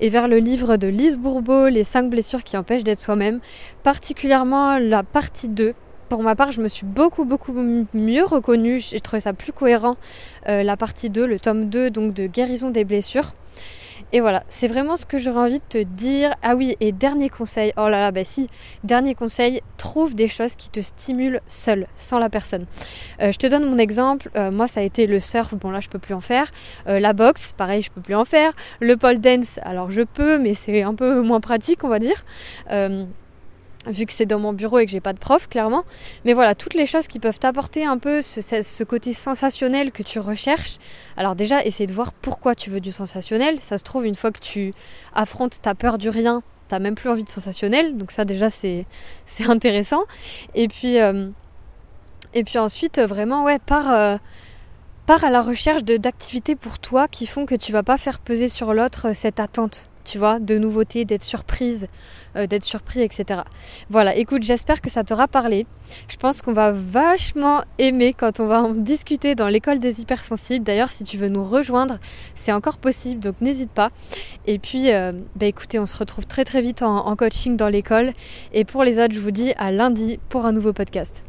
et 0.00 0.08
vers 0.08 0.28
le 0.28 0.38
livre 0.38 0.76
de 0.76 0.88
Lise 0.88 1.16
Bourbeau, 1.16 1.68
Les 1.68 1.84
5 1.84 2.08
blessures 2.08 2.42
qui 2.42 2.56
empêchent 2.56 2.84
d'être 2.84 3.00
soi-même. 3.00 3.40
Particulièrement 3.82 4.78
la 4.78 5.02
partie 5.02 5.48
2. 5.48 5.74
Pour 6.12 6.22
ma 6.22 6.34
part, 6.34 6.52
je 6.52 6.60
me 6.60 6.68
suis 6.68 6.84
beaucoup 6.84 7.24
beaucoup 7.24 7.54
mieux 7.54 8.24
reconnue. 8.26 8.78
J'ai 8.80 9.00
trouvé 9.00 9.20
ça 9.20 9.32
plus 9.32 9.54
cohérent. 9.54 9.96
la 10.44 10.76
partie 10.76 11.08
2, 11.08 11.24
le 11.24 11.38
tome 11.38 11.70
2 11.70 11.88
donc 11.88 12.12
de 12.12 12.26
guérison 12.26 12.68
des 12.68 12.84
blessures. 12.84 13.32
Et 14.12 14.20
voilà, 14.20 14.42
c'est 14.50 14.68
vraiment 14.68 14.96
ce 14.96 15.06
que 15.06 15.16
j'aurais 15.16 15.40
envie 15.40 15.60
de 15.60 15.64
te 15.70 15.82
dire. 15.82 16.34
Ah 16.42 16.54
oui, 16.54 16.76
et 16.80 16.92
dernier 16.92 17.30
conseil, 17.30 17.72
oh 17.78 17.88
là 17.88 17.98
là, 17.98 18.12
bah 18.12 18.26
si, 18.26 18.50
dernier 18.84 19.14
conseil, 19.14 19.62
trouve 19.78 20.14
des 20.14 20.28
choses 20.28 20.54
qui 20.54 20.68
te 20.68 20.80
stimulent 20.80 21.40
seul, 21.46 21.86
sans 21.96 22.18
la 22.18 22.28
personne. 22.28 22.66
Euh, 23.22 23.32
je 23.32 23.38
te 23.38 23.46
donne 23.46 23.64
mon 23.64 23.78
exemple, 23.78 24.30
euh, 24.36 24.50
moi 24.50 24.68
ça 24.68 24.80
a 24.80 24.82
été 24.82 25.06
le 25.06 25.18
surf, 25.18 25.54
bon 25.54 25.70
là 25.70 25.80
je 25.80 25.88
peux 25.88 25.98
plus 25.98 26.12
en 26.12 26.20
faire. 26.20 26.52
Euh, 26.88 27.00
la 27.00 27.14
boxe, 27.14 27.54
pareil, 27.56 27.80
je 27.80 27.90
peux 27.90 28.02
plus 28.02 28.14
en 28.14 28.26
faire. 28.26 28.52
Le 28.80 28.98
pole 28.98 29.18
dance, 29.18 29.58
alors 29.62 29.90
je 29.90 30.02
peux, 30.02 30.36
mais 30.36 30.52
c'est 30.52 30.82
un 30.82 30.94
peu 30.94 31.22
moins 31.22 31.40
pratique, 31.40 31.82
on 31.82 31.88
va 31.88 32.00
dire 32.00 32.22
vu 33.86 34.06
que 34.06 34.12
c'est 34.12 34.26
dans 34.26 34.38
mon 34.38 34.52
bureau 34.52 34.78
et 34.78 34.86
que 34.86 34.92
j'ai 34.92 35.00
pas 35.00 35.12
de 35.12 35.18
prof, 35.18 35.48
clairement. 35.48 35.84
Mais 36.24 36.32
voilà, 36.32 36.54
toutes 36.54 36.74
les 36.74 36.86
choses 36.86 37.06
qui 37.06 37.18
peuvent 37.18 37.38
t'apporter 37.38 37.84
un 37.84 37.98
peu 37.98 38.22
ce, 38.22 38.84
côté 38.84 39.12
sensationnel 39.12 39.92
que 39.92 40.02
tu 40.02 40.18
recherches. 40.18 40.78
Alors 41.16 41.34
déjà, 41.34 41.64
essaye 41.64 41.86
de 41.86 41.92
voir 41.92 42.12
pourquoi 42.12 42.54
tu 42.54 42.70
veux 42.70 42.80
du 42.80 42.92
sensationnel. 42.92 43.60
Ça 43.60 43.78
se 43.78 43.82
trouve, 43.82 44.06
une 44.06 44.14
fois 44.14 44.30
que 44.30 44.40
tu 44.40 44.72
affrontes 45.14 45.60
ta 45.60 45.74
peur 45.74 45.98
du 45.98 46.08
rien, 46.08 46.42
t'as 46.68 46.78
même 46.78 46.94
plus 46.94 47.08
envie 47.08 47.24
de 47.24 47.30
sensationnel. 47.30 47.96
Donc 47.96 48.10
ça, 48.10 48.24
déjà, 48.24 48.50
c'est 48.50 48.86
intéressant. 49.48 50.04
Et 50.54 50.68
puis, 50.68 51.00
euh, 51.00 51.28
et 52.34 52.44
puis 52.44 52.58
ensuite, 52.58 53.00
vraiment, 53.00 53.44
ouais, 53.44 53.58
par... 53.58 53.90
Euh, 53.92 54.16
à 55.22 55.28
la 55.28 55.42
recherche 55.42 55.84
d'activités 55.84 56.56
pour 56.56 56.78
toi 56.78 57.06
qui 57.06 57.26
font 57.26 57.44
que 57.44 57.54
tu 57.54 57.70
vas 57.70 57.82
pas 57.82 57.98
faire 57.98 58.18
peser 58.18 58.48
sur 58.48 58.72
l'autre 58.72 59.14
cette 59.14 59.40
attente 59.40 59.90
tu 60.04 60.18
vois, 60.18 60.38
de 60.38 60.58
nouveautés, 60.58 61.04
d'être 61.04 61.24
surprise, 61.24 61.86
euh, 62.36 62.46
d'être 62.46 62.64
surpris, 62.64 63.00
etc. 63.00 63.40
Voilà, 63.90 64.16
écoute, 64.16 64.42
j'espère 64.42 64.80
que 64.80 64.90
ça 64.90 65.04
t'aura 65.04 65.28
parlé. 65.28 65.66
Je 66.08 66.16
pense 66.16 66.42
qu'on 66.42 66.52
va 66.52 66.72
vachement 66.72 67.62
aimer 67.78 68.14
quand 68.14 68.40
on 68.40 68.46
va 68.46 68.62
en 68.62 68.70
discuter 68.74 69.34
dans 69.34 69.48
l'école 69.48 69.78
des 69.78 70.00
hypersensibles. 70.00 70.64
D'ailleurs, 70.64 70.90
si 70.90 71.04
tu 71.04 71.16
veux 71.16 71.28
nous 71.28 71.44
rejoindre, 71.44 71.98
c'est 72.34 72.52
encore 72.52 72.78
possible, 72.78 73.20
donc 73.20 73.40
n'hésite 73.40 73.70
pas. 73.70 73.90
Et 74.46 74.58
puis, 74.58 74.92
euh, 74.92 75.12
bah 75.36 75.46
écoutez, 75.46 75.78
on 75.78 75.86
se 75.86 75.96
retrouve 75.96 76.26
très 76.26 76.44
très 76.44 76.62
vite 76.62 76.82
en 76.82 77.14
coaching 77.16 77.56
dans 77.56 77.68
l'école. 77.68 78.12
Et 78.52 78.64
pour 78.64 78.84
les 78.84 78.98
autres, 78.98 79.14
je 79.14 79.20
vous 79.20 79.30
dis 79.30 79.52
à 79.56 79.70
lundi 79.70 80.18
pour 80.28 80.46
un 80.46 80.52
nouveau 80.52 80.72
podcast. 80.72 81.24